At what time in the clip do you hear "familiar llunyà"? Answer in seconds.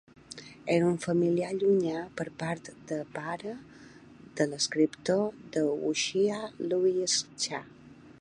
1.01-1.99